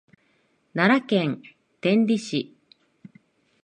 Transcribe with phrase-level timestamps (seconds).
[0.73, 1.43] 奈良県
[1.79, 2.57] 天理市